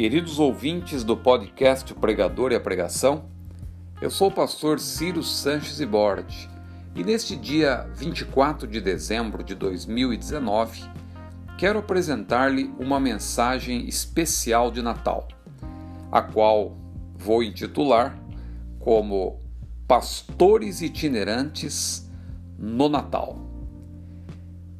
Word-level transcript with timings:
Queridos 0.00 0.38
ouvintes 0.38 1.04
do 1.04 1.14
podcast 1.14 1.92
O 1.92 1.94
Pregador 1.94 2.52
e 2.52 2.54
a 2.54 2.60
Pregação, 2.60 3.26
eu 4.00 4.08
sou 4.08 4.28
o 4.28 4.32
pastor 4.32 4.80
Ciro 4.80 5.22
Sanches 5.22 5.78
Iborde 5.78 6.48
e 6.96 7.04
neste 7.04 7.36
dia 7.36 7.86
24 7.96 8.66
de 8.66 8.80
dezembro 8.80 9.44
de 9.44 9.54
2019 9.54 10.88
quero 11.58 11.80
apresentar-lhe 11.80 12.72
uma 12.78 12.98
mensagem 12.98 13.86
especial 13.86 14.70
de 14.70 14.80
Natal, 14.80 15.28
a 16.10 16.22
qual 16.22 16.78
vou 17.14 17.42
intitular 17.42 18.18
como 18.78 19.38
Pastores 19.86 20.80
Itinerantes 20.80 22.10
no 22.58 22.88
Natal. 22.88 23.36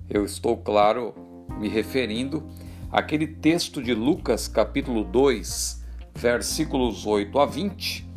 Eu 0.09 0.25
estou, 0.25 0.57
claro, 0.57 1.15
me 1.59 1.69
referindo 1.69 2.43
aquele 2.93 3.27
texto 3.27 3.83
de 3.83 3.95
Lucas, 3.95 4.49
capítulo 4.49 5.05
2, 5.05 5.85
versículos 6.15 7.07
8 7.07 7.39
a 7.39 7.47
20, 7.47 8.09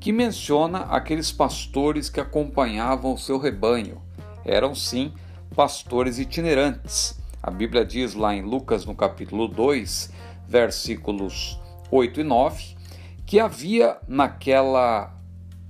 que 0.00 0.12
menciona 0.12 0.80
aqueles 0.80 1.30
pastores 1.30 2.08
que 2.10 2.20
acompanhavam 2.20 3.14
o 3.14 3.18
seu 3.18 3.38
rebanho. 3.38 4.02
Eram 4.44 4.74
sim 4.74 5.12
pastores 5.54 6.18
itinerantes. 6.18 7.20
A 7.42 7.50
Bíblia 7.50 7.84
diz 7.84 8.14
lá 8.14 8.34
em 8.34 8.42
Lucas, 8.42 8.84
no 8.84 8.94
capítulo 8.94 9.46
2, 9.46 10.12
versículos 10.48 11.60
8 11.90 12.20
e 12.20 12.24
9, 12.24 12.76
que 13.24 13.38
havia 13.38 13.96
naquela 14.08 15.14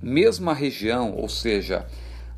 mesma 0.03 0.55
região, 0.55 1.15
ou 1.15 1.29
seja, 1.29 1.87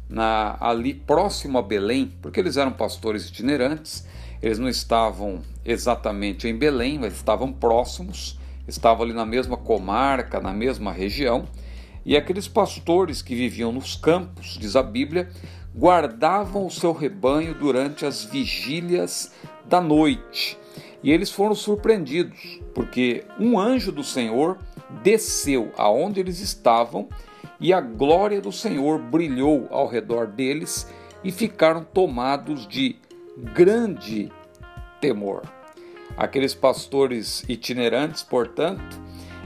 na, 0.08 0.56
ali 0.60 0.94
próximo 0.94 1.58
a 1.58 1.62
Belém, 1.62 2.12
porque 2.20 2.40
eles 2.40 2.56
eram 2.56 2.72
pastores 2.72 3.28
itinerantes, 3.28 4.06
eles 4.42 4.58
não 4.58 4.68
estavam 4.68 5.42
exatamente 5.64 6.46
em 6.46 6.56
Belém, 6.56 6.98
mas 6.98 7.14
estavam 7.14 7.52
próximos, 7.52 8.38
estavam 8.66 9.04
ali 9.04 9.12
na 9.12 9.26
mesma 9.26 9.56
comarca, 9.56 10.40
na 10.40 10.52
mesma 10.52 10.92
região. 10.92 11.46
E 12.04 12.16
aqueles 12.16 12.48
pastores 12.48 13.20
que 13.20 13.34
viviam 13.34 13.72
nos 13.72 13.96
campos, 13.96 14.56
diz 14.58 14.76
a 14.76 14.82
Bíblia, 14.82 15.30
guardavam 15.76 16.66
o 16.66 16.70
seu 16.70 16.92
rebanho 16.92 17.54
durante 17.54 18.06
as 18.06 18.24
vigílias 18.24 19.32
da 19.66 19.80
noite. 19.80 20.56
E 21.02 21.12
eles 21.12 21.30
foram 21.30 21.54
surpreendidos, 21.54 22.60
porque 22.74 23.24
um 23.38 23.58
anjo 23.58 23.92
do 23.92 24.02
Senhor 24.02 24.58
desceu 25.02 25.72
aonde 25.76 26.20
eles 26.20 26.40
estavam 26.40 27.08
e 27.60 27.72
a 27.72 27.80
glória 27.80 28.40
do 28.40 28.52
Senhor 28.52 28.98
brilhou 28.98 29.68
ao 29.70 29.86
redor 29.86 30.28
deles 30.28 30.90
e 31.22 31.30
ficaram 31.30 31.82
tomados 31.82 32.66
de 32.66 32.96
grande 33.54 34.30
temor. 35.00 35.42
Aqueles 36.16 36.54
pastores 36.54 37.44
itinerantes, 37.48 38.22
portanto, 38.22 39.00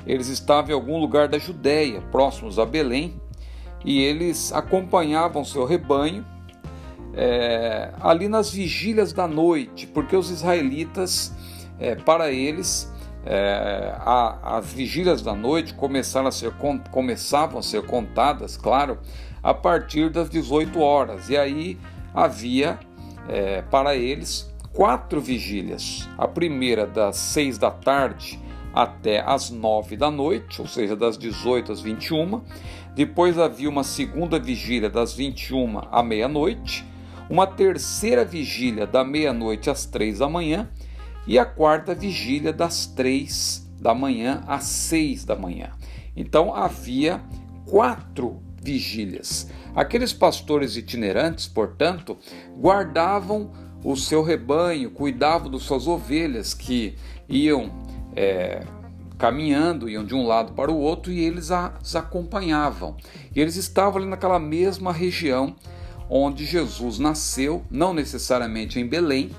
eles 0.07 0.29
estavam 0.29 0.71
em 0.71 0.75
algum 0.75 0.99
lugar 0.99 1.29
da 1.29 1.39
Judéia, 1.39 2.01
próximos 2.11 2.59
a 2.59 2.67
Belém, 2.67 3.21
e 3.85 4.01
eles 4.03 4.53
acompanhavam 4.53 5.45
seu 5.45 5.65
rebanho 5.65 6.25
é, 7.15 7.93
ali 8.01 8.29
nas 8.29 8.51
vigílias 8.51 9.13
da 9.13 9.27
noite, 9.27 9.87
porque 9.87 10.17
os 10.17 10.31
israelitas, 10.31 11.33
é, 11.79 11.95
para 11.95 12.31
eles, 12.31 12.91
é, 13.25 13.95
a, 13.99 14.57
as 14.59 14.73
vigílias 14.73 15.23
da 15.23 15.35
noite 15.35 15.75
começaram 15.75 16.29
a 16.29 16.33
ser, 16.33 16.53
começavam 16.91 17.59
a 17.59 17.63
ser 17.63 17.83
contadas, 17.87 18.57
claro, 18.57 18.99
a 19.43 19.53
partir 19.53 20.11
das 20.11 20.31
18 20.31 20.81
horas, 20.81 21.29
e 21.29 21.37
aí 21.37 21.79
havia 22.15 22.79
é, 23.29 23.63
para 23.63 23.95
eles 23.95 24.52
quatro 24.73 25.21
vigílias. 25.21 26.09
A 26.17 26.27
primeira 26.27 26.87
das 26.87 27.17
seis 27.17 27.59
da 27.59 27.71
tarde 27.71 28.41
até 28.73 29.21
as 29.21 29.51
nove 29.51 29.97
da 29.97 30.11
noite, 30.11 30.61
ou 30.61 30.67
seja, 30.67 30.97
das 30.97 31.19
18 31.19 31.73
às 31.73 31.81
21. 31.81 32.41
Depois 32.95 33.39
havia 33.39 33.69
uma 33.69 33.85
segunda 33.85 34.39
vigília 34.39 34.89
das 34.89 35.13
21 35.15 35.79
à 35.91 36.03
meia-noite, 36.03 36.85
uma 37.29 37.47
terceira 37.47 38.25
vigília 38.25 38.87
da 38.87 39.05
meia-noite 39.05 39.71
às 39.71 39.87
três 39.87 40.19
da 40.19 40.29
manhã 40.29 40.69
e 41.27 41.39
a 41.39 41.45
quarta 41.45 41.95
vigília 41.95 42.53
das 42.53 42.87
três 42.87 43.71
da 43.81 43.95
manhã 43.95 44.43
às 44.47 44.65
seis 44.65 45.25
da 45.25 45.37
manhã. 45.37 45.71
Então 46.17 46.55
havia 46.55 47.23
quatro 47.67 48.43
vigílias. 48.63 49.51
Aqueles 49.75 50.13
pastores 50.13 50.77
itinerantes, 50.77 51.49
portanto, 51.49 52.17
guardavam 52.59 53.51
o 53.85 53.97
seu 53.97 54.23
rebanho, 54.23 54.91
cuidavam 54.91 55.51
das 55.51 55.63
suas 55.63 55.87
ovelhas 55.87 56.55
que 56.55 56.95
iam 57.29 57.71
é, 58.15 58.65
caminhando, 59.19 59.89
iam 59.89 60.05
de 60.05 60.15
um 60.15 60.27
lado 60.27 60.53
para 60.53 60.71
o 60.71 60.79
outro 60.79 61.13
e 61.13 61.21
eles 61.21 61.51
as 61.51 61.97
acompanhavam. 61.97 62.97
E 63.35 63.41
eles 63.41 63.57
estavam 63.57 64.01
ali 64.01 64.11
naquela 64.11 64.39
mesma 64.39 64.93
região 64.93 65.57
onde 66.09 66.45
Jesus 66.45 66.99
nasceu, 66.99 67.65
não 67.71 67.95
necessariamente 67.95 68.79
em 68.79 68.87
Belém, 68.87 69.31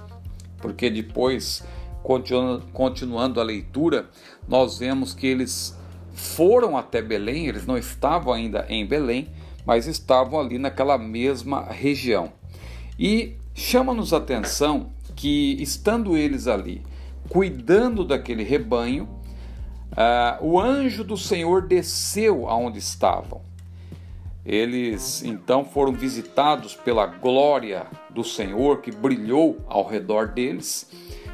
porque 0.60 0.90
depois, 0.90 1.64
continuando, 2.02 2.66
continuando 2.74 3.40
a 3.40 3.44
leitura, 3.44 4.10
nós 4.48 4.80
vemos 4.80 5.14
que 5.14 5.28
eles 5.28 5.78
foram 6.14 6.78
até 6.78 7.02
Belém, 7.02 7.48
eles 7.48 7.66
não 7.66 7.78
estavam 7.78 8.34
ainda 8.34 8.66
em 8.70 8.86
Belém, 8.86 9.28
mas 9.66 9.88
estavam 9.88 10.40
ali 10.40 10.58
naquela 10.58 10.98
mesma 10.98 11.64
região. 11.64 12.32
E 12.98 13.36
chama-nos 13.54 14.14
atenção 14.14 14.92
que, 15.16 15.62
estando 15.62 16.18
eles 16.18 16.48
ali, 16.48 16.82
cuidando 17.30 18.04
daquele 18.04 18.44
rebanho, 18.44 19.04
uh, 19.92 20.46
o 20.46 20.60
anjo 20.60 21.04
do 21.04 21.18
Senhor 21.18 21.62
desceu 21.62 22.48
aonde 22.48 22.80
estavam. 22.80 23.42
Eles 24.46 25.24
então 25.24 25.64
foram 25.64 25.94
visitados 25.94 26.76
pela 26.76 27.06
glória 27.06 27.88
do 28.10 28.24
Senhor 28.24 28.82
que 28.82 28.92
brilhou 28.92 29.58
ao 29.68 29.88
redor 29.88 30.28
deles. 30.28 30.90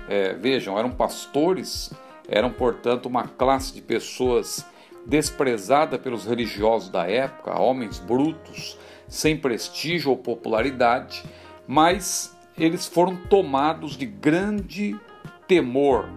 É, 0.07 0.33
vejam, 0.33 0.77
eram 0.77 0.91
pastores, 0.91 1.91
eram 2.27 2.51
portanto 2.51 3.07
uma 3.07 3.27
classe 3.27 3.73
de 3.73 3.81
pessoas 3.81 4.63
desprezada 5.05 5.97
pelos 5.97 6.25
religiosos 6.25 6.89
da 6.89 7.07
época, 7.07 7.59
homens 7.59 7.97
brutos, 7.97 8.77
sem 9.07 9.35
prestígio 9.35 10.11
ou 10.11 10.17
popularidade, 10.17 11.23
mas 11.69 12.35
eles 12.57 12.87
foram 12.87 13.15
tomados 13.15 13.95
de 13.95 14.07
grande 14.07 14.99
temor. 15.47 16.09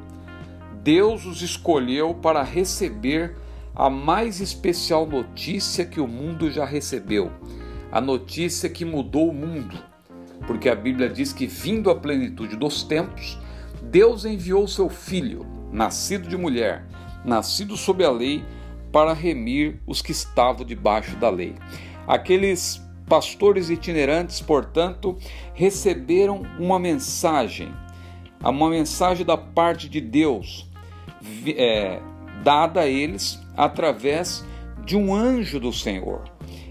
Deus 0.82 1.26
os 1.26 1.42
escolheu 1.42 2.14
para 2.14 2.42
receber 2.42 3.36
a 3.74 3.90
mais 3.90 4.40
especial 4.40 5.06
notícia 5.06 5.84
que 5.84 6.00
o 6.00 6.08
mundo 6.08 6.50
já 6.50 6.64
recebeu, 6.64 7.30
a 7.92 8.00
notícia 8.00 8.66
que 8.70 8.82
mudou 8.82 9.28
o 9.28 9.34
mundo, 9.34 9.76
porque 10.46 10.70
a 10.70 10.74
Bíblia 10.74 11.10
diz 11.10 11.34
que, 11.34 11.46
vindo 11.46 11.90
à 11.90 11.94
plenitude 11.94 12.56
dos 12.56 12.82
tempos, 12.82 13.38
Deus 13.82 14.24
enviou 14.24 14.66
seu 14.66 14.88
filho, 14.88 15.46
nascido 15.70 16.30
de 16.30 16.36
mulher, 16.36 16.86
nascido 17.26 17.76
sob 17.76 18.02
a 18.02 18.10
lei, 18.10 18.42
para 18.90 19.12
remir 19.12 19.80
os 19.86 20.00
que 20.00 20.12
estavam 20.12 20.64
debaixo 20.64 21.14
da 21.16 21.28
lei. 21.28 21.54
Aqueles 22.06 22.81
pastores 23.08 23.70
itinerantes, 23.70 24.40
portanto, 24.40 25.16
receberam 25.54 26.42
uma 26.58 26.78
mensagem, 26.78 27.72
uma 28.42 28.68
mensagem 28.68 29.24
da 29.24 29.36
parte 29.36 29.88
de 29.88 30.00
Deus, 30.00 30.68
é, 31.46 32.00
dada 32.42 32.80
a 32.80 32.86
eles 32.86 33.38
através 33.56 34.44
de 34.84 34.96
um 34.96 35.14
anjo 35.14 35.60
do 35.60 35.72
Senhor. 35.72 36.24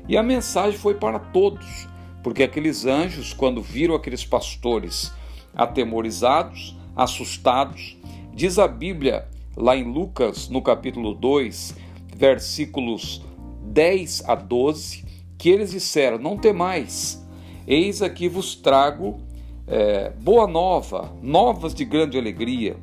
E 0.08 0.18
a 0.18 0.24
mensagem 0.24 0.78
foi 0.78 0.96
para 0.96 1.20
todos, 1.20 1.88
porque 2.24 2.44
aqueles 2.44 2.86
anjos, 2.86 3.34
quando 3.34 3.62
viram 3.62 3.96
aqueles 3.96 4.26
pastores 4.26 5.14
atemorizados, 5.56 6.76
assustados, 6.96 7.98
diz 8.34 8.60
a 8.60 8.68
Bíblia 8.68 9.28
lá 9.56 9.76
em 9.76 9.84
Lucas, 9.84 10.50
no 10.50 10.62
capítulo 10.62 11.14
2, 11.14 11.76
versículos 12.16 13.24
10 13.64 14.24
a 14.28 14.36
12, 14.36 15.06
que 15.42 15.50
eles 15.50 15.72
disseram: 15.72 16.20
Não 16.20 16.38
temais, 16.38 17.28
eis 17.68 18.04
aqui 18.04 18.30
vos 18.30 18.54
trago 18.54 19.20
é, 19.66 20.12
boa 20.12 20.46
nova, 20.46 21.12
novas 21.20 21.74
de 21.74 21.84
grande 21.84 22.16
alegria, 22.16 22.78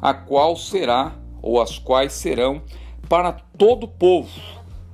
a 0.00 0.14
qual 0.14 0.56
será, 0.56 1.14
ou 1.42 1.60
as 1.60 1.78
quais 1.78 2.14
serão, 2.14 2.62
para 3.10 3.32
todo 3.32 3.84
o 3.84 3.88
povo, 3.88 4.40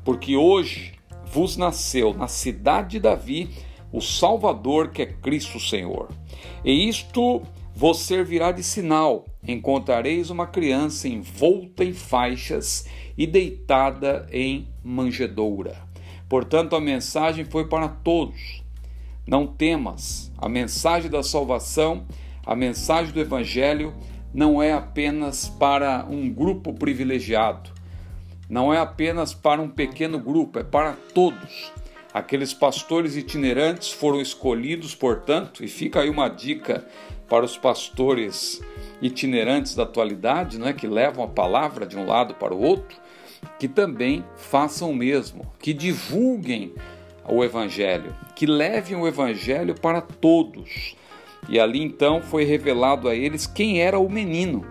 porque 0.05 0.35
hoje 0.37 0.95
vos 1.27 1.57
nasceu 1.57 2.13
na 2.13 2.27
cidade 2.27 2.91
de 2.91 3.01
Davi 3.01 3.49
o 3.93 4.01
Salvador 4.01 4.89
que 4.89 5.03
é 5.03 5.07
Cristo 5.07 5.61
Senhor. 5.61 6.09
E 6.65 6.89
isto 6.89 7.43
vos 7.73 8.01
servirá 8.01 8.51
de 8.51 8.65
sinal: 8.65 9.25
encontrareis 9.47 10.31
uma 10.31 10.49
criança 10.49 11.07
envolta 11.07 11.85
em 11.85 11.93
faixas 11.93 12.89
e 13.17 13.25
deitada 13.25 14.27
em 14.33 14.67
manjedoura. 14.83 15.94
Portanto, 16.35 16.75
a 16.75 16.81
mensagem 16.81 17.45
foi 17.45 17.69
para 17.69 17.87
todos. 17.87 18.61
Não 19.25 19.47
temas, 19.47 20.33
a 20.37 20.49
mensagem 20.49 21.09
da 21.09 21.23
salvação, 21.23 22.09
a 22.45 22.57
mensagem 22.57 23.15
do 23.15 23.21
Evangelho 23.21 23.95
não 24.35 24.61
é 24.61 24.73
apenas 24.73 25.49
para 25.49 26.05
um 26.11 26.29
grupo 26.29 26.75
privilegiado, 26.75 27.71
não 28.51 28.75
é 28.75 28.79
apenas 28.79 29.33
para 29.33 29.63
um 29.63 29.69
pequeno 29.69 30.19
grupo, 30.19 30.59
é 30.59 30.65
para 30.65 30.95
todos. 31.15 31.71
Aqueles 32.13 32.53
pastores 32.53 33.15
itinerantes 33.15 33.93
foram 33.93 34.21
escolhidos, 34.21 34.93
portanto, 34.93 35.63
e 35.63 35.69
fica 35.69 36.01
aí 36.01 36.11
uma 36.11 36.29
dica 36.29 36.85
para 37.29 37.45
os 37.45 37.57
pastores 37.57 38.61
itinerantes 39.01 39.77
da 39.77 39.85
atualidade, 39.85 40.59
não 40.59 40.67
é 40.67 40.73
que 40.73 40.89
levam 40.89 41.23
a 41.23 41.29
palavra 41.29 41.87
de 41.87 41.97
um 41.97 42.05
lado 42.05 42.35
para 42.35 42.53
o 42.53 42.61
outro, 42.61 42.99
que 43.59 43.69
também 43.69 44.25
façam 44.37 44.91
o 44.91 44.95
mesmo, 44.95 45.47
que 45.59 45.73
divulguem 45.73 46.75
o 47.29 47.43
evangelho, 47.43 48.15
que 48.35 48.47
levem 48.47 48.97
o 48.97 49.07
evangelho 49.07 49.75
para 49.75 50.01
todos. 50.01 50.97
E 51.49 51.59
ali 51.59 51.83
então 51.83 52.23
foi 52.23 52.45
revelado 52.45 53.09
a 53.09 53.15
eles 53.15 53.47
quem 53.47 53.81
era 53.81 53.99
o 53.99 54.11
menino. 54.11 54.65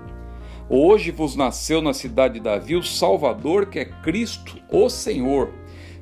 Hoje 0.70 1.12
vos 1.12 1.36
nasceu 1.36 1.82
na 1.82 1.94
cidade 1.94 2.36
de 2.36 2.40
Davi 2.40 2.76
o 2.76 2.84
Salvador, 2.84 3.68
que 3.68 3.80
é 3.80 3.86
Cristo, 3.86 4.58
o 4.70 4.90
Senhor. 4.90 5.54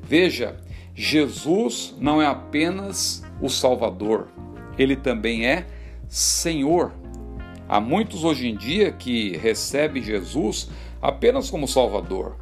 Veja, 0.04 0.58
Jesus 0.94 1.96
não 2.00 2.22
é 2.22 2.28
apenas 2.28 3.24
o 3.42 3.50
Salvador, 3.50 4.28
ele 4.78 4.96
também 4.96 5.46
é 5.48 5.66
Senhor. 6.08 6.94
Há 7.68 7.80
muitos 7.80 8.24
hoje 8.24 8.48
em 8.48 8.56
dia 8.56 8.92
que 8.92 9.38
recebem 9.38 10.04
Jesus 10.04 10.70
apenas 11.02 11.50
como 11.50 11.68
Salvador, 11.68 12.36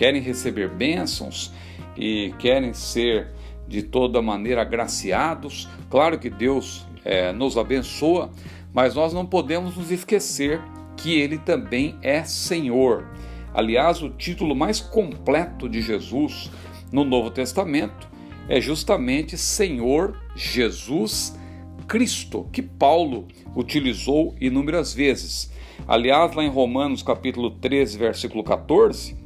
querem 0.00 0.22
receber 0.22 0.70
bênçãos 0.70 1.52
e 1.94 2.32
querem 2.38 2.72
ser 2.72 3.28
de 3.68 3.82
toda 3.82 4.22
maneira 4.22 4.62
agraciados. 4.62 5.68
Claro 5.90 6.18
que 6.18 6.30
Deus 6.30 6.86
é, 7.04 7.32
nos 7.32 7.58
abençoa, 7.58 8.30
mas 8.72 8.94
nós 8.94 9.12
não 9.12 9.26
podemos 9.26 9.76
nos 9.76 9.90
esquecer 9.90 10.58
que 10.96 11.20
Ele 11.20 11.36
também 11.36 11.98
é 12.00 12.24
Senhor. 12.24 13.10
Aliás, 13.52 14.02
o 14.02 14.08
título 14.08 14.56
mais 14.56 14.80
completo 14.80 15.68
de 15.68 15.82
Jesus 15.82 16.50
no 16.90 17.04
Novo 17.04 17.30
Testamento 17.30 18.08
é 18.48 18.58
justamente 18.58 19.36
Senhor 19.36 20.18
Jesus 20.34 21.38
Cristo, 21.86 22.48
que 22.50 22.62
Paulo 22.62 23.28
utilizou 23.54 24.34
inúmeras 24.40 24.94
vezes. 24.94 25.52
Aliás, 25.86 26.34
lá 26.34 26.42
em 26.42 26.48
Romanos 26.48 27.02
capítulo 27.02 27.50
13, 27.50 27.98
versículo 27.98 28.42
14, 28.42 29.19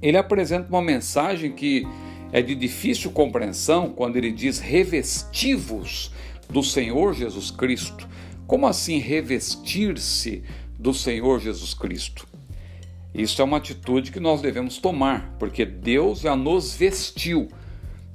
ele 0.00 0.16
apresenta 0.16 0.68
uma 0.68 0.82
mensagem 0.82 1.52
que 1.52 1.86
é 2.32 2.42
de 2.42 2.54
difícil 2.54 3.10
compreensão 3.10 3.90
quando 3.90 4.16
ele 4.16 4.32
diz 4.32 4.58
revestivos 4.58 6.10
do 6.48 6.62
Senhor 6.62 7.14
Jesus 7.14 7.50
Cristo. 7.50 8.08
Como 8.46 8.66
assim 8.66 8.98
revestir-se 8.98 10.42
do 10.78 10.92
Senhor 10.92 11.40
Jesus 11.40 11.74
Cristo? 11.74 12.26
Isso 13.14 13.40
é 13.40 13.44
uma 13.44 13.58
atitude 13.58 14.10
que 14.10 14.20
nós 14.20 14.42
devemos 14.42 14.78
tomar, 14.78 15.36
porque 15.38 15.64
Deus 15.64 16.20
já 16.20 16.34
nos 16.34 16.74
vestiu 16.74 17.48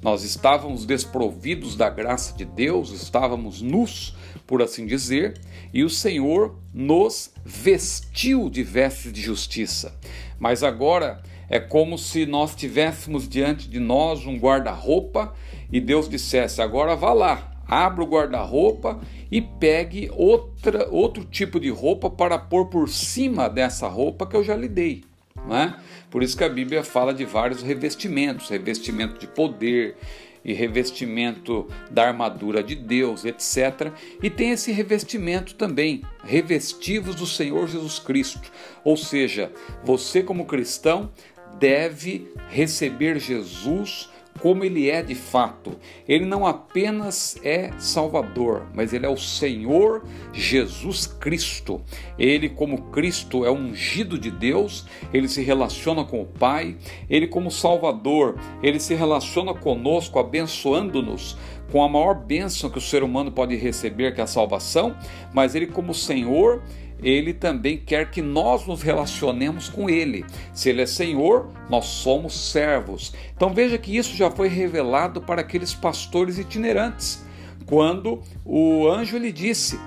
nós 0.02 0.24
estávamos 0.24 0.86
desprovidos 0.86 1.76
da 1.76 1.90
graça 1.90 2.34
de 2.34 2.46
Deus, 2.46 2.90
estávamos 2.90 3.60
nus, 3.60 4.16
por 4.46 4.62
assim 4.62 4.86
dizer, 4.86 5.38
e 5.74 5.84
o 5.84 5.90
Senhor 5.90 6.58
nos 6.72 7.30
vestiu 7.44 8.48
de 8.48 8.62
vestes 8.62 9.12
de 9.12 9.20
justiça. 9.20 9.94
Mas 10.38 10.62
agora 10.62 11.22
é 11.50 11.58
como 11.58 11.98
se 11.98 12.24
nós 12.24 12.54
tivéssemos 12.54 13.28
diante 13.28 13.68
de 13.68 13.80
nós 13.80 14.24
um 14.24 14.38
guarda-roupa 14.38 15.34
e 15.72 15.80
Deus 15.80 16.08
dissesse: 16.08 16.62
agora 16.62 16.94
vá 16.94 17.12
lá, 17.12 17.52
abra 17.66 18.04
o 18.04 18.06
guarda-roupa 18.06 19.00
e 19.30 19.42
pegue 19.42 20.08
outra, 20.14 20.88
outro 20.88 21.24
tipo 21.24 21.58
de 21.58 21.68
roupa 21.68 22.08
para 22.08 22.38
pôr 22.38 22.66
por 22.66 22.88
cima 22.88 23.48
dessa 23.50 23.88
roupa 23.88 24.26
que 24.26 24.36
eu 24.36 24.44
já 24.44 24.54
lhe 24.54 24.68
dei. 24.68 25.02
Não 25.34 25.56
é? 25.56 25.76
Por 26.08 26.22
isso 26.22 26.36
que 26.36 26.44
a 26.44 26.48
Bíblia 26.48 26.84
fala 26.84 27.12
de 27.12 27.24
vários 27.24 27.62
revestimentos, 27.62 28.48
revestimento 28.48 29.18
de 29.18 29.26
poder 29.26 29.96
e 30.44 30.52
revestimento 30.52 31.66
da 31.90 32.08
armadura 32.08 32.62
de 32.62 32.74
Deus, 32.74 33.24
etc. 33.24 33.92
E 34.22 34.30
tem 34.30 34.50
esse 34.50 34.72
revestimento 34.72 35.54
também, 35.54 36.02
revestivos 36.24 37.14
do 37.14 37.26
Senhor 37.26 37.68
Jesus 37.68 37.98
Cristo. 37.98 38.50
Ou 38.82 38.96
seja, 38.96 39.52
você 39.84 40.22
como 40.22 40.46
cristão 40.46 41.10
deve 41.60 42.32
receber 42.48 43.20
Jesus 43.20 44.08
como 44.40 44.64
ele 44.64 44.90
é 44.90 45.02
de 45.02 45.14
fato. 45.14 45.76
Ele 46.08 46.24
não 46.24 46.46
apenas 46.46 47.36
é 47.44 47.72
Salvador, 47.78 48.66
mas 48.74 48.92
ele 48.92 49.04
é 49.04 49.08
o 49.08 49.16
Senhor 49.16 50.02
Jesus 50.32 51.06
Cristo. 51.06 51.82
Ele, 52.18 52.48
como 52.48 52.90
Cristo, 52.90 53.44
é 53.44 53.50
ungido 53.50 54.18
de 54.18 54.30
Deus, 54.30 54.86
ele 55.12 55.28
se 55.28 55.42
relaciona 55.42 56.04
com 56.04 56.22
o 56.22 56.26
Pai, 56.26 56.76
ele, 57.08 57.26
como 57.26 57.50
Salvador, 57.50 58.38
ele 58.62 58.80
se 58.80 58.94
relaciona 58.94 59.52
conosco, 59.52 60.18
abençoando-nos 60.18 61.36
com 61.70 61.84
a 61.84 61.88
maior 61.88 62.14
bênção 62.14 62.68
que 62.68 62.78
o 62.78 62.80
ser 62.80 63.02
humano 63.02 63.30
pode 63.30 63.54
receber, 63.54 64.12
que 64.14 64.20
é 64.20 64.24
a 64.24 64.26
salvação, 64.26 64.96
mas 65.32 65.54
ele, 65.54 65.66
como 65.66 65.94
Senhor, 65.94 66.62
ele 67.02 67.32
também 67.32 67.76
quer 67.78 68.10
que 68.10 68.20
nós 68.22 68.66
nos 68.66 68.82
relacionemos 68.82 69.68
com 69.68 69.88
ele. 69.88 70.24
Se 70.52 70.68
ele 70.68 70.82
é 70.82 70.86
Senhor, 70.86 71.50
nós 71.68 71.86
somos 71.86 72.50
servos. 72.50 73.12
Então 73.34 73.52
veja 73.52 73.78
que 73.78 73.96
isso 73.96 74.14
já 74.16 74.30
foi 74.30 74.48
revelado 74.48 75.20
para 75.20 75.40
aqueles 75.40 75.74
pastores 75.74 76.38
itinerantes, 76.38 77.24
quando 77.66 78.20
o 78.44 78.88
anjo 78.88 79.18
lhe 79.18 79.32
disse: 79.32 79.78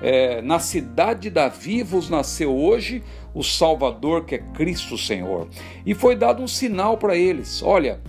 é, 0.00 0.40
Na 0.42 0.58
cidade 0.58 1.22
de 1.22 1.30
Davi 1.30 1.82
vos 1.82 2.08
nasceu 2.08 2.56
hoje 2.56 3.02
o 3.34 3.42
Salvador, 3.42 4.24
que 4.24 4.36
é 4.36 4.38
Cristo 4.38 4.96
Senhor. 4.98 5.48
E 5.84 5.94
foi 5.94 6.16
dado 6.16 6.42
um 6.42 6.48
sinal 6.48 6.96
para 6.96 7.16
eles: 7.16 7.62
Olha, 7.62 8.00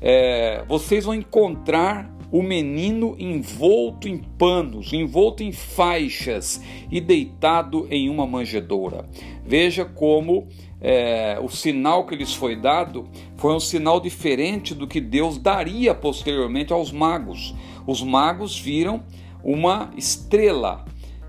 é, 0.00 0.64
vocês 0.68 1.04
vão 1.04 1.14
encontrar 1.14 2.17
o 2.30 2.42
menino 2.42 3.16
envolto 3.18 4.08
em 4.08 4.18
panos, 4.18 4.92
envolto 4.92 5.42
em 5.42 5.52
faixas 5.52 6.62
e 6.90 7.00
deitado 7.00 7.86
em 7.90 8.08
uma 8.08 8.26
manjedoura. 8.26 9.06
Veja 9.44 9.84
como 9.84 10.46
é, 10.80 11.38
o 11.42 11.48
sinal 11.48 12.06
que 12.06 12.14
lhes 12.14 12.34
foi 12.34 12.54
dado 12.54 13.08
foi 13.36 13.54
um 13.54 13.60
sinal 13.60 14.00
diferente 14.00 14.74
do 14.74 14.86
que 14.86 15.00
Deus 15.00 15.38
daria 15.38 15.94
posteriormente 15.94 16.72
aos 16.72 16.92
magos. 16.92 17.54
Os 17.86 18.02
magos 18.02 18.58
viram 18.58 19.02
uma 19.42 19.90
estrela. 19.96 20.84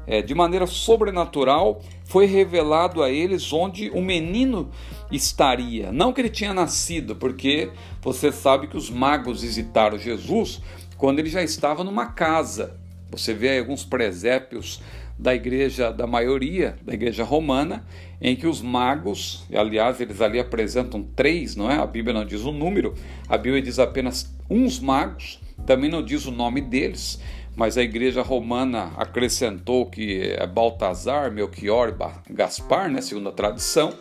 É, 0.05 0.23
de 0.23 0.33
maneira 0.33 0.65
sobrenatural, 0.65 1.81
foi 2.03 2.25
revelado 2.25 3.03
a 3.03 3.11
eles 3.11 3.53
onde 3.53 3.91
o 3.91 4.01
menino 4.01 4.71
estaria. 5.11 5.91
Não 5.91 6.11
que 6.11 6.21
ele 6.21 6.29
tinha 6.29 6.51
nascido, 6.51 7.15
porque 7.15 7.69
você 8.01 8.31
sabe 8.31 8.67
que 8.67 8.75
os 8.75 8.89
magos 8.89 9.43
visitaram 9.43 9.99
Jesus 9.99 10.59
quando 10.99 11.19
ele 11.19 11.29
já 11.29 11.41
estava 11.41 11.83
numa 11.83 12.07
casa. 12.07 12.77
Você 13.09 13.33
vê 13.33 13.57
alguns 13.57 13.83
presépios 13.83 14.81
da 15.17 15.33
igreja, 15.33 15.91
da 15.91 16.05
maioria 16.05 16.77
da 16.83 16.93
igreja 16.93 17.23
romana, 17.23 17.85
em 18.21 18.35
que 18.35 18.45
os 18.45 18.61
magos, 18.61 19.45
aliás 19.51 19.99
eles 19.99 20.21
ali 20.21 20.39
apresentam 20.39 21.01
três, 21.01 21.55
não 21.55 21.71
é? 21.71 21.75
A 21.75 21.87
Bíblia 21.87 22.13
não 22.13 22.25
diz 22.25 22.41
o 22.41 22.51
número, 22.51 22.93
a 23.27 23.37
Bíblia 23.37 23.61
diz 23.61 23.79
apenas 23.79 24.35
uns 24.49 24.79
magos, 24.79 25.39
também 25.65 25.89
não 25.89 26.03
diz 26.03 26.25
o 26.25 26.31
nome 26.31 26.61
deles, 26.61 27.19
mas 27.55 27.77
a 27.77 27.81
igreja 27.81 28.21
romana 28.21 28.91
acrescentou 28.97 29.85
que 29.85 30.33
é 30.37 30.45
Baltazar, 30.45 31.31
Melchior 31.31 31.95
Gaspar, 32.29 32.89
né, 32.89 33.01
segundo 33.01 33.29
a 33.29 33.33
tradição, 33.33 33.93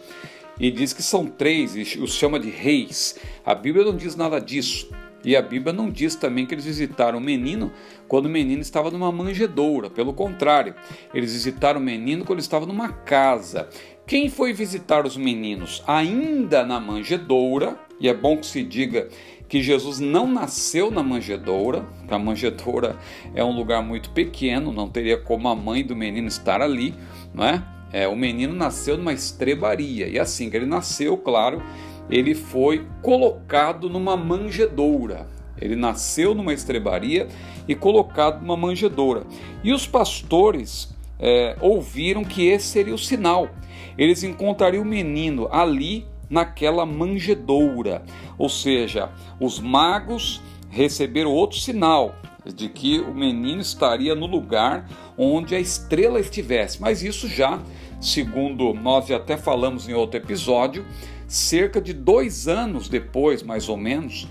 e 0.58 0.70
diz 0.70 0.92
que 0.92 1.02
são 1.02 1.26
três, 1.26 1.76
e 1.76 2.00
os 2.00 2.12
chama 2.12 2.40
de 2.40 2.50
reis. 2.50 3.16
A 3.46 3.54
Bíblia 3.54 3.84
não 3.84 3.96
diz 3.96 4.16
nada 4.16 4.40
disso. 4.40 4.90
E 5.24 5.36
a 5.36 5.42
Bíblia 5.42 5.72
não 5.72 5.90
diz 5.90 6.14
também 6.14 6.46
que 6.46 6.54
eles 6.54 6.64
visitaram 6.64 7.18
o 7.18 7.20
menino 7.20 7.72
quando 8.06 8.26
o 8.26 8.30
menino 8.30 8.62
estava 8.62 8.90
numa 8.90 9.10
manjedoura. 9.10 9.90
Pelo 9.90 10.12
contrário, 10.12 10.74
eles 11.12 11.32
visitaram 11.32 11.80
o 11.80 11.82
menino 11.82 12.24
quando 12.24 12.38
ele 12.38 12.44
estava 12.44 12.66
numa 12.66 12.88
casa. 12.88 13.68
Quem 14.06 14.28
foi 14.28 14.52
visitar 14.52 15.04
os 15.04 15.16
meninos 15.16 15.82
ainda 15.86 16.64
na 16.64 16.80
manjedoura? 16.80 17.78
E 18.00 18.08
é 18.08 18.14
bom 18.14 18.36
que 18.36 18.46
se 18.46 18.62
diga 18.62 19.08
que 19.48 19.62
Jesus 19.62 19.98
não 19.98 20.26
nasceu 20.26 20.90
na 20.90 21.02
manjedoura, 21.02 21.84
a 22.08 22.18
manjedoura 22.18 22.96
é 23.34 23.42
um 23.42 23.56
lugar 23.56 23.82
muito 23.82 24.10
pequeno, 24.10 24.72
não 24.72 24.88
teria 24.88 25.16
como 25.16 25.48
a 25.48 25.56
mãe 25.56 25.82
do 25.82 25.96
menino 25.96 26.28
estar 26.28 26.60
ali, 26.60 26.94
não 27.32 27.44
é? 27.44 27.64
é 27.90 28.06
o 28.06 28.14
menino 28.14 28.54
nasceu 28.54 28.98
numa 28.98 29.12
estrebaria 29.12 30.06
e 30.06 30.18
assim 30.18 30.50
que 30.50 30.56
ele 30.56 30.66
nasceu, 30.66 31.16
claro, 31.16 31.62
ele 32.10 32.34
foi 32.34 32.86
colocado 33.02 33.88
numa 33.88 34.16
manjedoura. 34.16 35.26
Ele 35.60 35.74
nasceu 35.74 36.34
numa 36.34 36.52
estrebaria 36.54 37.28
e 37.66 37.74
colocado 37.74 38.40
numa 38.40 38.56
manjedoura. 38.56 39.24
E 39.62 39.72
os 39.72 39.86
pastores 39.86 40.94
é, 41.18 41.56
ouviram 41.60 42.24
que 42.24 42.46
esse 42.46 42.68
seria 42.68 42.94
o 42.94 42.98
sinal. 42.98 43.48
Eles 43.96 44.22
encontrariam 44.22 44.82
o 44.82 44.86
menino 44.86 45.48
ali 45.50 46.06
naquela 46.30 46.86
manjedoura. 46.86 48.02
Ou 48.38 48.48
seja, 48.48 49.10
os 49.40 49.58
magos 49.58 50.40
receberam 50.70 51.32
outro 51.32 51.58
sinal 51.58 52.14
de 52.46 52.68
que 52.68 53.00
o 53.00 53.14
menino 53.14 53.60
estaria 53.60 54.14
no 54.14 54.26
lugar 54.26 54.88
onde 55.16 55.54
a 55.54 55.60
estrela 55.60 56.20
estivesse. 56.20 56.80
Mas 56.80 57.02
isso 57.02 57.26
já, 57.26 57.60
segundo 58.00 58.72
nós 58.74 59.06
já 59.06 59.16
até 59.16 59.36
falamos 59.36 59.88
em 59.88 59.94
outro 59.94 60.18
episódio, 60.18 60.84
cerca 61.28 61.80
de 61.80 61.92
dois 61.92 62.48
anos 62.48 62.88
depois, 62.88 63.42
mais 63.42 63.68
ou 63.68 63.76
menos, 63.76 64.26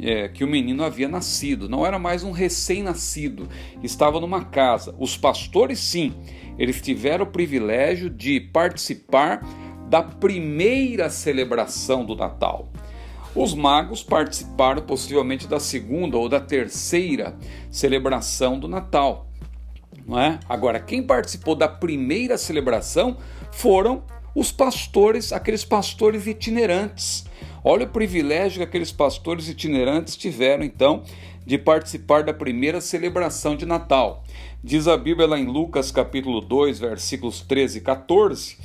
é, 0.00 0.28
que 0.28 0.44
o 0.44 0.48
menino 0.48 0.84
havia 0.84 1.08
nascido. 1.08 1.68
Não 1.68 1.84
era 1.84 1.98
mais 1.98 2.22
um 2.22 2.30
recém-nascido, 2.30 3.48
estava 3.82 4.20
numa 4.20 4.44
casa. 4.44 4.94
Os 4.98 5.16
pastores, 5.16 5.80
sim, 5.80 6.14
eles 6.56 6.80
tiveram 6.80 7.24
o 7.24 7.30
privilégio 7.30 8.08
de 8.08 8.40
participar 8.40 9.40
da 9.88 10.02
primeira 10.02 11.10
celebração 11.10 12.04
do 12.04 12.14
Natal. 12.14 12.70
Os 13.34 13.54
magos 13.54 14.02
participaram 14.02 14.82
possivelmente 14.82 15.46
da 15.46 15.60
segunda 15.60 16.16
ou 16.16 16.28
da 16.28 16.40
terceira 16.40 17.36
celebração 17.70 18.58
do 18.58 18.66
Natal. 18.66 19.26
Não 20.06 20.18
é? 20.18 20.40
Agora, 20.48 20.80
quem 20.80 21.02
participou 21.02 21.54
da 21.54 21.68
primeira 21.68 22.38
celebração 22.38 23.18
foram 23.52 24.04
os 24.36 24.52
pastores, 24.52 25.32
aqueles 25.32 25.64
pastores 25.64 26.26
itinerantes. 26.26 27.24
Olha 27.64 27.86
o 27.86 27.90
privilégio 27.90 28.58
que 28.58 28.64
aqueles 28.64 28.92
pastores 28.92 29.48
itinerantes 29.48 30.14
tiveram, 30.14 30.62
então, 30.62 31.02
de 31.46 31.56
participar 31.56 32.22
da 32.22 32.34
primeira 32.34 32.82
celebração 32.82 33.56
de 33.56 33.64
Natal. 33.64 34.22
Diz 34.62 34.86
a 34.86 34.96
Bíblia 34.98 35.26
lá 35.26 35.38
em 35.38 35.46
Lucas 35.46 35.90
capítulo 35.90 36.42
2, 36.42 36.78
versículos 36.78 37.40
13 37.40 37.78
e 37.78 37.80
14, 37.80 38.58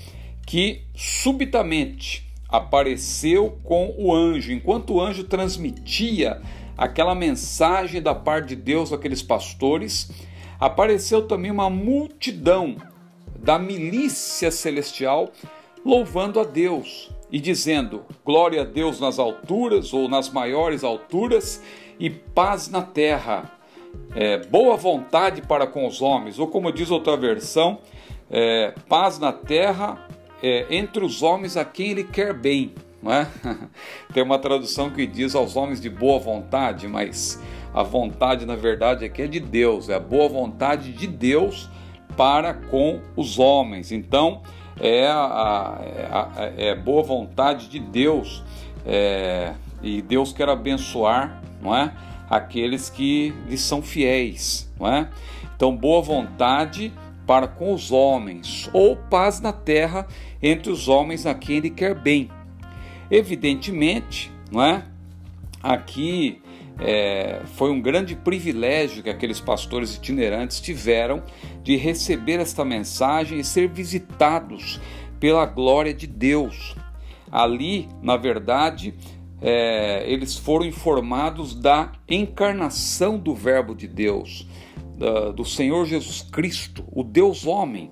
que 0.45 0.81
subitamente 0.93 2.29
apareceu 2.49 3.57
com 3.63 3.95
o 3.97 4.13
anjo, 4.13 4.51
enquanto 4.51 4.95
o 4.95 5.01
anjo 5.01 5.23
transmitia 5.23 6.41
aquela 6.77 7.15
mensagem 7.15 8.01
da 8.01 8.13
parte 8.13 8.49
de 8.49 8.55
Deus 8.57 8.91
àqueles 8.91 9.23
pastores, 9.23 10.11
apareceu 10.59 11.25
também 11.25 11.49
uma 11.49 11.69
multidão 11.69 12.75
da 13.39 13.57
milícia 13.57 14.51
celestial 14.51 15.31
louvando 15.85 16.39
a 16.39 16.43
Deus 16.43 17.09
e 17.31 17.39
dizendo: 17.39 18.03
Glória 18.25 18.61
a 18.61 18.65
Deus 18.65 18.99
nas 18.99 19.19
alturas 19.19 19.93
ou 19.93 20.07
nas 20.07 20.29
maiores 20.29 20.83
alturas 20.83 21.61
e 21.99 22.09
paz 22.09 22.69
na 22.69 22.81
terra. 22.81 23.51
É, 24.15 24.37
boa 24.37 24.77
vontade 24.77 25.41
para 25.41 25.67
com 25.67 25.85
os 25.85 26.01
homens, 26.01 26.39
ou 26.39 26.47
como 26.47 26.71
diz 26.71 26.89
outra 26.89 27.17
versão, 27.17 27.79
é, 28.29 28.73
paz 28.87 29.19
na 29.19 29.33
terra 29.33 30.07
é, 30.41 30.65
entre 30.69 31.03
os 31.03 31.21
homens 31.21 31.57
a 31.57 31.65
quem 31.65 31.91
ele 31.91 32.03
quer 32.05 32.33
bem. 32.33 32.73
É? 33.03 33.27
Tem 34.13 34.23
uma 34.23 34.37
tradução 34.37 34.89
que 34.91 35.05
diz 35.07 35.35
aos 35.35 35.55
homens 35.55 35.81
de 35.81 35.89
boa 35.89 36.19
vontade, 36.19 36.87
mas 36.87 37.41
a 37.73 37.83
vontade 37.83 38.45
na 38.45 38.55
verdade 38.55 39.03
aqui 39.03 39.23
é 39.23 39.27
de 39.27 39.39
Deus, 39.39 39.89
é 39.89 39.95
a 39.95 39.99
boa 39.99 40.29
vontade 40.29 40.93
de 40.93 41.07
Deus 41.07 41.69
para 42.15 42.53
com 42.53 43.01
os 43.15 43.39
homens. 43.39 43.91
Então, 43.91 44.41
é 44.81 45.07
a, 45.07 45.77
é 45.79 46.09
a 46.11 46.51
é 46.57 46.75
boa 46.75 47.03
vontade 47.03 47.69
de 47.69 47.79
Deus 47.79 48.43
é, 48.83 49.53
e 49.83 50.01
Deus 50.01 50.33
quer 50.33 50.49
abençoar, 50.49 51.41
não 51.61 51.75
é? 51.75 51.93
Aqueles 52.27 52.89
que 52.89 53.33
lhe 53.47 53.57
são 53.57 53.81
fiéis, 53.81 54.71
não 54.79 54.87
é? 54.87 55.07
Então, 55.55 55.75
boa 55.75 56.01
vontade 56.01 56.91
para 57.27 57.47
com 57.47 57.73
os 57.73 57.91
homens, 57.91 58.69
ou 58.73 58.95
paz 58.95 59.39
na 59.39 59.53
terra 59.53 60.07
entre 60.41 60.71
os 60.71 60.87
homens 60.87 61.27
a 61.27 61.35
quem 61.35 61.57
ele 61.57 61.69
quer 61.69 61.93
bem. 61.93 62.29
Evidentemente, 63.09 64.31
não 64.51 64.63
é? 64.63 64.83
Aqui 65.61 66.40
é, 66.81 67.41
foi 67.53 67.69
um 67.69 67.79
grande 67.79 68.15
privilégio 68.15 69.03
que 69.03 69.09
aqueles 69.09 69.39
pastores 69.39 69.95
itinerantes 69.95 70.59
tiveram 70.59 71.21
de 71.61 71.75
receber 71.75 72.39
esta 72.39 72.65
mensagem 72.65 73.39
e 73.39 73.43
ser 73.43 73.69
visitados 73.69 74.81
pela 75.19 75.45
glória 75.45 75.93
de 75.93 76.07
Deus. 76.07 76.75
Ali, 77.31 77.87
na 78.01 78.17
verdade, 78.17 78.95
é, 79.39 80.03
eles 80.11 80.35
foram 80.35 80.65
informados 80.65 81.53
da 81.53 81.91
encarnação 82.09 83.17
do 83.17 83.35
Verbo 83.35 83.75
de 83.75 83.87
Deus, 83.87 84.47
do 85.35 85.43
Senhor 85.43 85.87
Jesus 85.87 86.21
Cristo, 86.21 86.83
o 86.91 87.03
Deus 87.03 87.47
homem, 87.47 87.89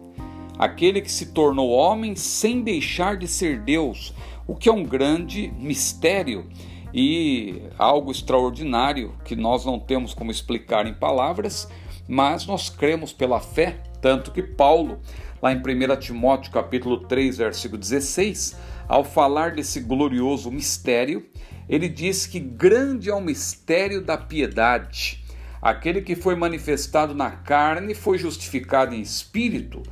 aquele 0.59 1.01
que 1.01 1.11
se 1.11 1.33
tornou 1.33 1.71
homem 1.71 2.15
sem 2.15 2.61
deixar 2.61 3.17
de 3.17 3.27
ser 3.27 3.61
Deus, 3.61 4.13
o 4.45 4.55
que 4.55 4.69
é 4.69 4.71
um 4.71 4.83
grande 4.83 5.51
mistério 5.57 6.47
e 6.93 7.63
algo 7.77 8.11
extraordinário 8.11 9.15
que 9.23 9.35
nós 9.35 9.65
não 9.65 9.79
temos 9.79 10.13
como 10.13 10.31
explicar 10.31 10.85
em 10.87 10.93
palavras, 10.93 11.67
mas 12.07 12.45
nós 12.45 12.69
cremos 12.69 13.13
pela 13.13 13.39
fé, 13.39 13.81
tanto 14.01 14.31
que 14.31 14.41
Paulo, 14.41 14.99
lá 15.41 15.53
em 15.53 15.57
1 15.57 15.99
Timóteo 15.99 16.51
capítulo 16.51 17.01
3, 17.01 17.37
versículo 17.37 17.79
16, 17.79 18.57
ao 18.87 19.03
falar 19.03 19.51
desse 19.51 19.79
glorioso 19.79 20.51
mistério, 20.51 21.29
ele 21.69 21.87
diz 21.87 22.25
que 22.25 22.39
grande 22.39 23.09
é 23.09 23.13
o 23.13 23.21
mistério 23.21 24.01
da 24.03 24.17
piedade. 24.17 25.23
Aquele 25.61 26.01
que 26.01 26.15
foi 26.15 26.35
manifestado 26.35 27.13
na 27.13 27.29
carne 27.29 27.93
foi 27.93 28.17
justificado 28.17 28.95
em 28.95 29.01
espírito, 29.01 29.83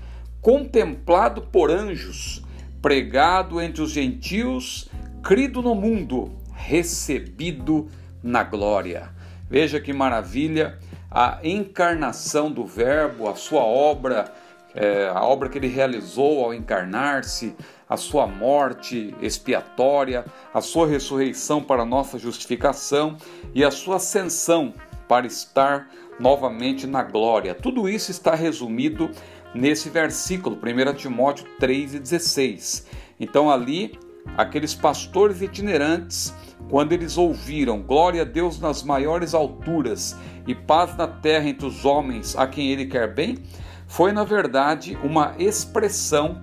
contemplado 0.42 1.44
por 1.44 1.70
anjos, 1.70 2.44
pregado 2.82 3.62
entre 3.62 3.82
os 3.82 3.92
gentios, 3.92 4.89
crido 5.22 5.62
no 5.62 5.75
mundo, 5.75 6.36
recebido 6.67 7.88
na 8.21 8.43
glória. 8.43 9.09
Veja 9.50 9.79
que 9.79 9.93
maravilha 9.93 10.77
a 11.09 11.39
encarnação 11.41 12.51
do 12.51 12.65
Verbo, 12.65 13.29
a 13.29 13.36
sua 13.36 13.62
obra, 13.62 14.29
é, 14.75 15.07
a 15.07 15.24
obra 15.24 15.47
que 15.47 15.57
ele 15.57 15.69
realizou 15.69 16.43
ao 16.43 16.53
encarnar-se, 16.53 17.55
a 17.89 17.95
sua 17.95 18.27
morte 18.27 19.15
expiatória, 19.21 20.25
a 20.53 20.59
sua 20.59 20.86
ressurreição 20.88 21.63
para 21.63 21.86
nossa 21.86 22.19
justificação 22.19 23.15
e 23.55 23.63
a 23.63 23.71
sua 23.71 23.95
ascensão 23.95 24.74
para 25.07 25.25
estar 25.25 25.89
novamente 26.19 26.86
na 26.86 27.01
glória. 27.01 27.55
Tudo 27.55 27.88
isso 27.88 28.12
está 28.12 28.36
resumido 28.36 29.09
nesse 29.55 29.89
versículo, 29.89 30.57
1 30.57 30.93
Timóteo 30.95 31.47
3,16. 31.62 32.86
Então, 33.17 33.50
ali, 33.50 33.97
aqueles 34.36 34.75
pastores 34.75 35.41
itinerantes 35.41 36.33
quando 36.69 36.93
eles 36.93 37.17
ouviram 37.17 37.81
glória 37.81 38.21
a 38.21 38.25
Deus 38.25 38.59
nas 38.59 38.83
maiores 38.83 39.33
alturas 39.33 40.15
e 40.45 40.53
paz 40.53 40.95
na 40.97 41.07
terra 41.07 41.47
entre 41.47 41.65
os 41.65 41.86
homens 41.86 42.36
a 42.36 42.45
quem 42.47 42.71
ele 42.71 42.86
quer 42.86 43.13
bem, 43.13 43.38
foi 43.88 44.12
na 44.12 44.24
verdade 44.24 44.97
uma 45.03 45.33
expressão 45.39 46.41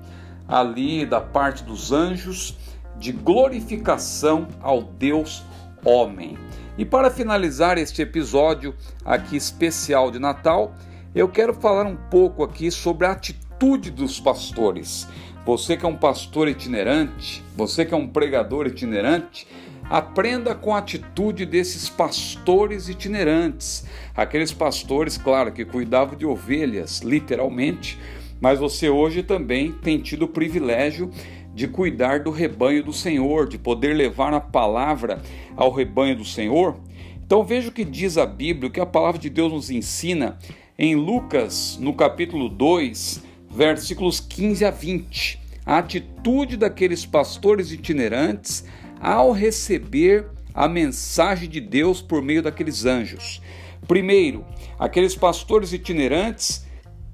ali 0.48 1.04
da 1.04 1.20
parte 1.20 1.62
dos 1.62 1.92
anjos 1.92 2.56
de 2.96 3.12
glorificação 3.12 4.48
ao 4.60 4.82
Deus 4.82 5.42
homem. 5.84 6.38
E 6.76 6.84
para 6.84 7.10
finalizar 7.10 7.78
este 7.78 8.02
episódio 8.02 8.74
aqui 9.04 9.36
especial 9.36 10.10
de 10.10 10.18
Natal, 10.18 10.74
eu 11.14 11.28
quero 11.28 11.54
falar 11.54 11.86
um 11.86 11.96
pouco 11.96 12.42
aqui 12.42 12.70
sobre 12.70 13.06
a 13.06 13.12
atitude 13.12 13.90
dos 13.90 14.18
pastores. 14.18 15.06
Você 15.46 15.76
que 15.76 15.84
é 15.84 15.88
um 15.88 15.96
pastor 15.96 16.48
itinerante, 16.48 17.44
você 17.54 17.84
que 17.84 17.92
é 17.92 17.96
um 17.96 18.08
pregador 18.08 18.66
itinerante, 18.66 19.46
Aprenda 19.90 20.54
com 20.54 20.74
a 20.74 20.78
atitude 20.78 21.44
desses 21.44 21.88
pastores 21.88 22.88
itinerantes, 22.88 23.86
aqueles 24.16 24.52
pastores, 24.52 25.18
claro, 25.18 25.52
que 25.52 25.64
cuidavam 25.64 26.16
de 26.16 26.24
ovelhas, 26.24 27.00
literalmente, 27.00 27.98
mas 28.40 28.58
você 28.58 28.88
hoje 28.88 29.22
também 29.22 29.72
tem 29.72 29.98
tido 29.98 30.24
o 30.24 30.28
privilégio 30.28 31.10
de 31.54 31.68
cuidar 31.68 32.20
do 32.20 32.30
rebanho 32.30 32.82
do 32.82 32.92
Senhor, 32.92 33.46
de 33.46 33.58
poder 33.58 33.94
levar 33.94 34.32
a 34.34 34.40
palavra 34.40 35.22
ao 35.54 35.70
rebanho 35.70 36.16
do 36.16 36.24
Senhor. 36.24 36.76
Então 37.24 37.44
veja 37.44 37.68
o 37.68 37.72
que 37.72 37.84
diz 37.84 38.18
a 38.18 38.26
Bíblia, 38.26 38.68
o 38.68 38.72
que 38.72 38.80
a 38.80 38.86
palavra 38.86 39.20
de 39.20 39.30
Deus 39.30 39.52
nos 39.52 39.70
ensina 39.70 40.38
em 40.78 40.96
Lucas, 40.96 41.78
no 41.80 41.92
capítulo 41.92 42.48
2, 42.48 43.22
versículos 43.50 44.18
15 44.18 44.64
a 44.64 44.70
20. 44.70 45.40
A 45.64 45.78
atitude 45.78 46.56
daqueles 46.56 47.06
pastores 47.06 47.70
itinerantes 47.70 48.64
ao 49.04 49.32
receber 49.32 50.26
a 50.54 50.66
mensagem 50.66 51.46
de 51.46 51.60
Deus 51.60 52.00
por 52.00 52.22
meio 52.22 52.42
daqueles 52.42 52.86
anjos. 52.86 53.42
Primeiro, 53.86 54.46
aqueles 54.78 55.14
pastores 55.14 55.74
itinerantes 55.74 56.64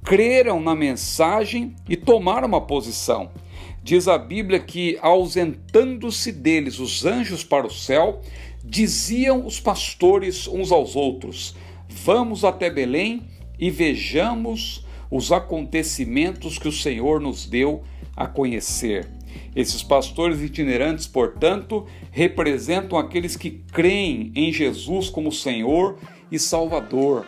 creram 0.04 0.60
na 0.60 0.76
mensagem 0.76 1.74
e 1.88 1.96
tomaram 1.96 2.46
uma 2.46 2.60
posição. 2.60 3.32
Diz 3.82 4.06
a 4.06 4.16
Bíblia 4.16 4.60
que, 4.60 4.98
ausentando-se 5.02 6.30
deles 6.30 6.78
os 6.78 7.04
anjos 7.04 7.42
para 7.42 7.66
o 7.66 7.72
céu, 7.72 8.20
diziam 8.62 9.44
os 9.44 9.58
pastores 9.58 10.46
uns 10.46 10.70
aos 10.70 10.94
outros: 10.94 11.56
Vamos 11.88 12.44
até 12.44 12.70
Belém 12.70 13.24
e 13.58 13.68
vejamos 13.68 14.86
os 15.10 15.32
acontecimentos 15.32 16.56
que 16.56 16.68
o 16.68 16.72
Senhor 16.72 17.20
nos 17.20 17.46
deu 17.46 17.82
a 18.14 18.28
conhecer. 18.28 19.08
Esses 19.54 19.82
pastores 19.82 20.40
itinerantes, 20.40 21.06
portanto, 21.06 21.86
representam 22.10 22.98
aqueles 22.98 23.36
que 23.36 23.62
creem 23.72 24.32
em 24.34 24.52
Jesus 24.52 25.08
como 25.08 25.32
Senhor 25.32 25.98
e 26.30 26.38
Salvador. 26.38 27.26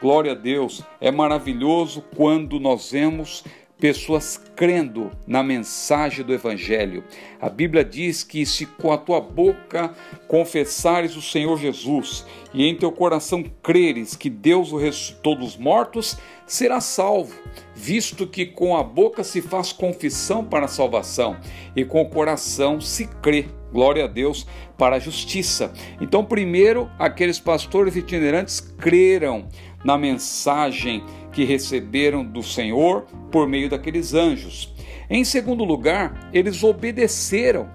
Glória 0.00 0.32
a 0.32 0.34
Deus, 0.34 0.82
é 0.98 1.10
maravilhoso 1.10 2.02
quando 2.16 2.58
nós 2.58 2.90
vemos 2.90 3.44
pessoas 3.80 4.38
crendo 4.54 5.10
na 5.26 5.42
mensagem 5.42 6.24
do 6.24 6.34
Evangelho. 6.34 7.02
A 7.40 7.48
Bíblia 7.48 7.82
diz 7.82 8.22
que 8.22 8.44
se 8.44 8.66
com 8.66 8.92
a 8.92 8.98
tua 8.98 9.20
boca 9.20 9.94
confessares 10.28 11.16
o 11.16 11.22
Senhor 11.22 11.58
Jesus 11.58 12.26
e 12.52 12.66
em 12.66 12.76
teu 12.76 12.92
coração 12.92 13.42
creres 13.62 14.14
que 14.14 14.28
Deus 14.28 14.70
o 14.72 14.76
ressuscitou 14.76 15.34
dos 15.34 15.56
mortos, 15.56 16.18
será 16.46 16.80
salvo, 16.80 17.34
visto 17.74 18.26
que 18.26 18.44
com 18.44 18.76
a 18.76 18.82
boca 18.82 19.24
se 19.24 19.40
faz 19.40 19.72
confissão 19.72 20.44
para 20.44 20.66
a 20.66 20.68
salvação 20.68 21.38
e 21.74 21.84
com 21.84 22.02
o 22.02 22.10
coração 22.10 22.80
se 22.80 23.06
crê. 23.22 23.46
Glória 23.72 24.04
a 24.04 24.08
Deus 24.08 24.46
para 24.76 24.96
a 24.96 24.98
justiça. 24.98 25.72
Então, 26.00 26.24
primeiro, 26.24 26.90
aqueles 26.98 27.38
pastores 27.38 27.94
itinerantes 27.94 28.58
creram 28.58 29.46
na 29.84 29.96
mensagem 29.96 31.04
que 31.32 31.44
receberam 31.44 32.24
do 32.24 32.42
Senhor 32.42 33.06
por 33.30 33.48
meio 33.48 33.68
daqueles 33.68 34.14
anjos. 34.14 34.74
Em 35.08 35.24
segundo 35.24 35.64
lugar, 35.64 36.30
eles 36.32 36.62
obedeceram 36.62 37.68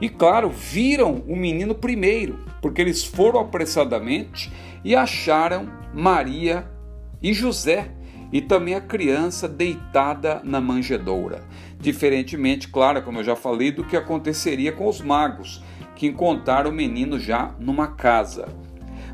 e, 0.00 0.08
claro, 0.08 0.48
viram 0.48 1.24
o 1.26 1.34
menino 1.34 1.74
primeiro, 1.74 2.38
porque 2.62 2.80
eles 2.80 3.04
foram 3.04 3.40
apressadamente 3.40 4.52
e 4.84 4.94
acharam 4.94 5.68
Maria 5.92 6.68
e 7.20 7.32
José 7.32 7.90
e 8.32 8.40
também 8.40 8.74
a 8.74 8.80
criança 8.80 9.48
deitada 9.48 10.40
na 10.44 10.60
manjedoura. 10.60 11.42
Diferentemente, 11.80 12.68
claro, 12.68 13.02
como 13.02 13.18
eu 13.18 13.24
já 13.24 13.34
falei, 13.34 13.72
do 13.72 13.84
que 13.84 13.96
aconteceria 13.96 14.70
com 14.70 14.86
os 14.86 15.00
magos, 15.00 15.62
que 15.96 16.06
encontraram 16.06 16.70
o 16.70 16.74
menino 16.74 17.18
já 17.18 17.54
numa 17.58 17.88
casa. 17.88 18.48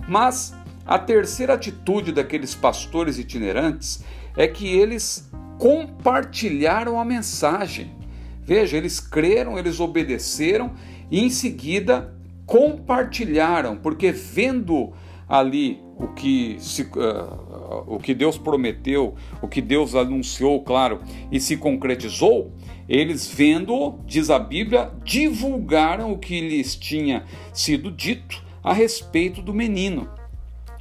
Mas 0.09 0.55
a 0.87 0.99
terceira 0.99 1.55
atitude 1.55 2.13
daqueles 2.13 2.55
pastores 2.55 3.19
itinerantes 3.19 4.05
é 4.37 4.47
que 4.47 4.67
eles 4.67 5.31
compartilharam 5.59 6.99
a 6.99 7.05
mensagem. 7.05 7.93
Veja, 8.43 8.77
eles 8.77 9.01
creram, 9.01 9.59
eles 9.59 9.81
obedeceram 9.81 10.73
e 11.11 11.21
em 11.21 11.31
seguida 11.31 12.15
compartilharam, 12.45 13.77
porque 13.77 14.13
vendo 14.13 14.93
ali 15.27 15.81
o 15.97 16.09
que, 16.09 16.57
se, 16.59 16.83
uh, 16.83 17.85
o 17.87 17.99
que 17.99 18.13
Deus 18.13 18.37
prometeu, 18.37 19.15
o 19.41 19.49
que 19.49 19.63
Deus 19.63 19.95
anunciou, 19.95 20.63
claro, 20.63 21.01
e 21.33 21.41
se 21.41 21.57
concretizou, 21.57 22.53
eles 22.87 23.27
vendo, 23.27 23.99
diz 24.05 24.29
a 24.29 24.39
Bíblia, 24.39 24.91
divulgaram 25.03 26.13
o 26.13 26.19
que 26.19 26.41
lhes 26.41 26.77
tinha 26.77 27.25
sido 27.53 27.91
dito 27.91 28.43
a 28.63 28.75
respeito 28.75 29.41
do 29.41 29.55
menino. 29.55 30.09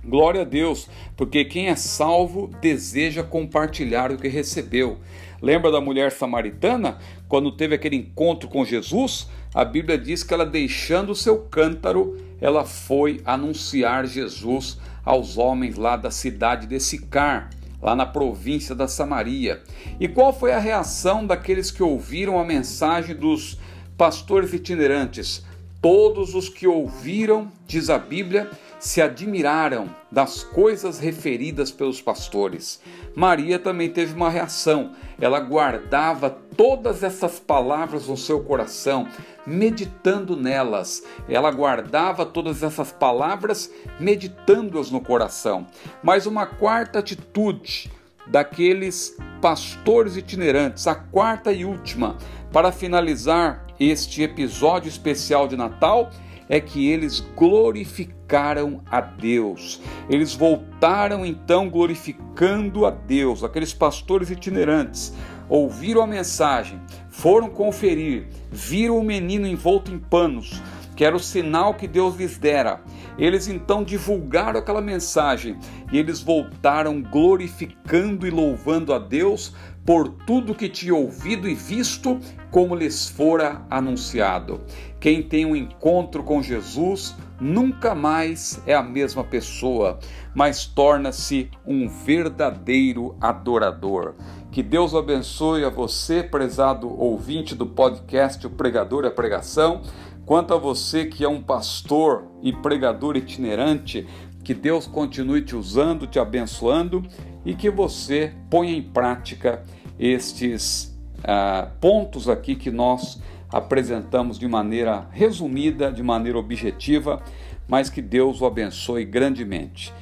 Glória 0.06 0.42
a 0.42 0.46
Deus, 0.46 0.90
porque 1.16 1.46
quem 1.46 1.70
é 1.70 1.76
salvo 1.78 2.50
deseja 2.60 3.24
compartilhar 3.24 4.12
o 4.12 4.18
que 4.18 4.28
recebeu. 4.28 4.98
Lembra 5.42 5.72
da 5.72 5.80
mulher 5.80 6.12
samaritana? 6.12 6.98
Quando 7.30 7.56
teve 7.56 7.76
aquele 7.76 7.96
encontro 7.96 8.50
com 8.50 8.66
Jesus, 8.66 9.30
a 9.54 9.64
Bíblia 9.64 9.98
diz 9.98 10.22
que 10.22 10.34
ela, 10.34 10.46
deixando 10.46 11.12
o 11.12 11.16
seu 11.16 11.38
cântaro, 11.38 12.18
ela 12.42 12.66
foi 12.66 13.22
anunciar 13.24 14.06
Jesus 14.06 14.78
aos 15.06 15.38
homens 15.38 15.78
lá 15.78 15.96
da 15.96 16.12
cidade 16.12 16.68
de 16.68 16.80
Sicar, 16.82 17.50
lá 17.82 17.96
na 17.96 18.06
província 18.06 18.76
da 18.76 18.90
Samaria. 18.90 19.62
E 20.02 20.10
qual 20.10 20.34
foi 20.34 20.52
a 20.52 20.60
reação 20.60 21.26
daqueles 21.26 21.72
que 21.72 21.82
ouviram 21.82 22.38
a 22.38 22.44
mensagem 22.44 23.16
dos 23.16 23.58
pastores 23.98 24.52
itinerantes? 24.52 25.46
Todos 25.82 26.36
os 26.36 26.48
que 26.48 26.68
ouviram, 26.68 27.52
diz 27.68 27.90
a 27.90 27.98
Bíblia, 27.98 28.50
se 28.84 29.02
admiraram 29.02 29.88
das 30.12 30.44
coisas 30.44 31.00
referidas 31.00 31.72
pelos 31.72 32.02
pastores. 32.02 32.82
Maria 33.16 33.58
também 33.58 33.90
teve 33.90 34.14
uma 34.14 34.30
reação. 34.30 34.92
Ela 35.22 35.40
guardava 35.40 36.30
todas 36.30 37.02
essas 37.02 37.40
palavras 37.40 38.08
no 38.08 38.18
seu 38.18 38.42
coração, 38.44 39.08
meditando 39.48 40.36
nelas. 40.36 41.02
Ela 41.30 41.50
guardava 41.50 42.26
todas 42.26 42.62
essas 42.62 42.92
palavras, 42.92 43.72
meditando-as 44.02 44.92
no 44.92 45.00
coração. 45.00 45.66
Mas 46.04 46.26
uma 46.26 46.46
quarta 46.46 47.00
atitude 47.00 47.90
daqueles 48.28 49.16
pastores 49.42 50.18
itinerantes, 50.18 50.88
a 50.88 50.96
quarta 50.96 51.54
e 51.54 51.64
última, 51.64 52.18
para 52.52 52.70
finalizar 52.70 53.66
este 53.80 54.24
episódio 54.24 54.90
especial 54.90 55.48
de 55.48 55.56
Natal, 55.56 56.12
é 56.54 56.62
que 56.62 56.88
eles 56.88 57.20
glorificaram 57.36 58.80
a 58.86 59.02
Deus. 59.02 59.82
Eles 60.08 60.36
voltaram 60.36 61.26
então 61.26 61.68
glorificando 61.68 62.86
a 62.86 62.92
Deus. 62.92 63.44
Aqueles 63.44 63.74
pastores 63.74 64.30
itinerantes 64.30 65.16
ouviram 65.50 66.04
a 66.04 66.06
mensagem, 66.06 66.80
foram 67.10 67.50
conferir, 67.50 68.28
viram 68.52 69.00
o 69.00 69.04
menino 69.04 69.48
envolto 69.48 69.92
em 69.92 69.98
panos, 69.98 70.62
que 70.96 71.04
era 71.04 71.16
o 71.16 71.20
sinal 71.20 71.74
que 71.74 71.88
Deus 71.88 72.18
lhes 72.18 72.38
dera. 72.38 72.82
Eles 73.18 73.48
então 73.48 73.84
divulgaram 73.84 74.60
aquela 74.60 74.80
mensagem 74.80 75.58
e 75.92 75.98
eles 75.98 76.22
voltaram 76.22 77.02
glorificando 77.02 78.28
e 78.28 78.30
louvando 78.30 78.94
a 78.94 79.00
Deus 79.00 79.56
por 79.86 80.08
tudo 80.10 80.56
que 80.56 80.70
tinha 80.70 80.96
ouvido 80.96 81.48
e 81.48 81.54
visto, 81.54 82.20
como 82.50 82.76
lhes 82.76 83.08
fora 83.10 83.66
anunciado. 83.70 84.62
Quem 85.00 85.22
tem 85.22 85.46
um 85.46 85.56
encontro 85.56 86.24
com 86.24 86.42
Jesus 86.42 87.16
nunca 87.40 87.94
mais 87.94 88.62
é 88.66 88.74
a 88.74 88.82
mesma 88.82 89.24
pessoa, 89.24 90.00
mas 90.34 90.66
torna-se 90.66 91.50
um 91.66 91.90
verdadeiro 91.90 93.18
adorador. 93.20 94.16
Que 94.52 94.64
Deus 94.64 94.94
abençoe 94.94 95.66
a 95.66 95.70
você, 95.70 96.24
prezado 96.24 96.88
ouvinte 96.88 97.56
do 97.56 97.66
podcast 97.66 98.46
O 98.46 98.52
Pregador 98.52 99.04
e 99.04 99.08
a 99.08 99.12
Pregação. 99.12 99.82
Quanto 100.26 100.54
a 100.54 100.58
você 100.58 101.06
que 101.06 101.26
é 101.26 101.28
um 101.28 101.42
pastor 101.42 102.32
e 102.42 102.54
pregador 102.54 103.18
itinerante, 103.18 104.08
que 104.44 104.54
Deus 104.54 104.86
continue 104.86 105.42
te 105.42 105.56
usando, 105.56 106.06
te 106.06 106.20
abençoando 106.20 107.04
e 107.46 107.54
que 107.54 107.70
você 107.70 108.34
ponha 108.50 108.76
em 108.76 108.82
prática 108.82 109.64
estes 109.98 110.94
ah, 111.24 111.70
pontos 111.80 112.28
aqui 112.28 112.56
que 112.56 112.70
nós 112.70 113.22
apresentamos 113.50 114.38
de 114.38 114.48
maneira 114.48 115.08
resumida, 115.12 115.92
de 115.92 116.04
maneira 116.04 116.38
objetiva, 116.38 117.22
mas 117.68 117.90
que 117.90 118.02
Deus 118.02 118.42
o 118.42 118.46
abençoe 118.46 119.06
grandemente. 119.06 119.94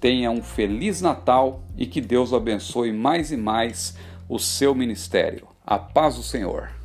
Tenha 0.00 0.30
um 0.30 0.42
feliz 0.42 1.00
Natal 1.00 1.62
e 1.76 1.86
que 1.86 2.00
Deus 2.00 2.32
abençoe 2.32 2.92
mais 2.92 3.30
e 3.30 3.36
mais 3.36 3.96
o 4.28 4.38
seu 4.38 4.74
ministério. 4.74 5.46
A 5.64 5.78
paz 5.78 6.16
do 6.16 6.22
Senhor. 6.22 6.83